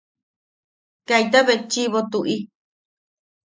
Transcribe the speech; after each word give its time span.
Kaita 1.07 1.39
betchiʼibo 1.47 1.99
tuʼi. 2.11 2.35